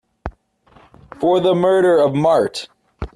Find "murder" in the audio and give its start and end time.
1.53-1.95